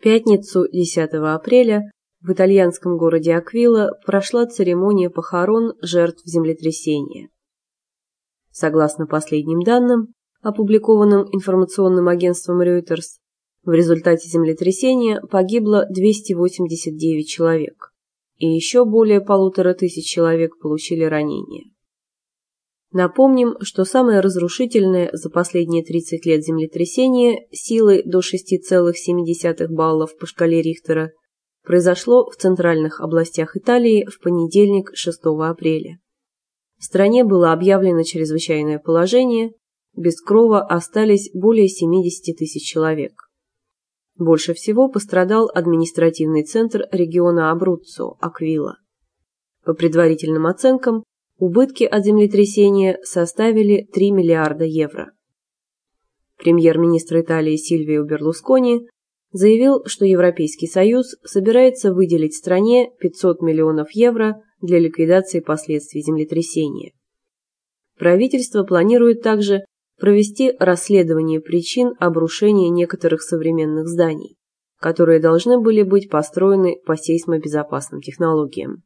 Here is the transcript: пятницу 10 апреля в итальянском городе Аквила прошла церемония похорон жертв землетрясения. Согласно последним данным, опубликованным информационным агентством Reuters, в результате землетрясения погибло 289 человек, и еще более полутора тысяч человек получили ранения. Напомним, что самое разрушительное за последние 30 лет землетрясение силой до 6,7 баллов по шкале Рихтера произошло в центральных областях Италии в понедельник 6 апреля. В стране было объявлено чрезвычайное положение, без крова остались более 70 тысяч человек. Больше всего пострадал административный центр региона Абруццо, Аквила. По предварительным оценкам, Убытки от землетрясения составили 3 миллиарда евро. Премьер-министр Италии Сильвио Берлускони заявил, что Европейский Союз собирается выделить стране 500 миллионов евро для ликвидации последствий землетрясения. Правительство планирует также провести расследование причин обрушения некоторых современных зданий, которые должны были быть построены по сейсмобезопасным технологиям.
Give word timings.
пятницу 0.00 0.66
10 0.70 1.10
апреля 1.14 1.90
в 2.20 2.32
итальянском 2.32 2.96
городе 2.96 3.34
Аквила 3.34 3.92
прошла 4.04 4.46
церемония 4.46 5.10
похорон 5.10 5.74
жертв 5.80 6.22
землетрясения. 6.24 7.28
Согласно 8.50 9.06
последним 9.06 9.60
данным, 9.62 10.14
опубликованным 10.42 11.28
информационным 11.32 12.08
агентством 12.08 12.62
Reuters, 12.62 13.18
в 13.64 13.72
результате 13.72 14.28
землетрясения 14.28 15.20
погибло 15.20 15.86
289 15.90 17.28
человек, 17.28 17.92
и 18.38 18.46
еще 18.46 18.84
более 18.84 19.20
полутора 19.20 19.74
тысяч 19.74 20.06
человек 20.06 20.58
получили 20.58 21.04
ранения. 21.04 21.64
Напомним, 22.92 23.56
что 23.60 23.84
самое 23.84 24.20
разрушительное 24.20 25.10
за 25.12 25.30
последние 25.30 25.84
30 25.84 26.26
лет 26.26 26.42
землетрясение 26.42 27.46
силой 27.52 28.02
до 28.04 28.18
6,7 28.18 29.68
баллов 29.68 30.16
по 30.18 30.26
шкале 30.26 30.60
Рихтера 30.60 31.12
произошло 31.62 32.28
в 32.28 32.36
центральных 32.36 33.00
областях 33.00 33.56
Италии 33.56 34.06
в 34.06 34.20
понедельник 34.20 34.90
6 34.94 35.20
апреля. 35.24 35.98
В 36.78 36.84
стране 36.84 37.22
было 37.22 37.52
объявлено 37.52 38.02
чрезвычайное 38.02 38.80
положение, 38.80 39.52
без 39.96 40.20
крова 40.20 40.62
остались 40.62 41.30
более 41.32 41.68
70 41.68 42.36
тысяч 42.36 42.62
человек. 42.68 43.12
Больше 44.16 44.52
всего 44.52 44.88
пострадал 44.88 45.48
административный 45.54 46.42
центр 46.42 46.88
региона 46.90 47.52
Абруццо, 47.52 48.16
Аквила. 48.20 48.78
По 49.64 49.74
предварительным 49.74 50.46
оценкам, 50.46 51.04
Убытки 51.40 51.84
от 51.84 52.04
землетрясения 52.04 52.98
составили 53.02 53.88
3 53.94 54.10
миллиарда 54.10 54.64
евро. 54.66 55.12
Премьер-министр 56.36 57.20
Италии 57.20 57.56
Сильвио 57.56 58.04
Берлускони 58.04 58.86
заявил, 59.32 59.82
что 59.86 60.04
Европейский 60.04 60.66
Союз 60.66 61.16
собирается 61.24 61.94
выделить 61.94 62.36
стране 62.36 62.90
500 63.00 63.40
миллионов 63.40 63.90
евро 63.92 64.42
для 64.60 64.78
ликвидации 64.78 65.40
последствий 65.40 66.02
землетрясения. 66.02 66.92
Правительство 67.98 68.62
планирует 68.62 69.22
также 69.22 69.64
провести 69.98 70.52
расследование 70.58 71.40
причин 71.40 71.94
обрушения 71.98 72.68
некоторых 72.68 73.22
современных 73.22 73.88
зданий, 73.88 74.36
которые 74.78 75.20
должны 75.20 75.58
были 75.58 75.84
быть 75.84 76.10
построены 76.10 76.76
по 76.84 76.98
сейсмобезопасным 76.98 78.02
технологиям. 78.02 78.82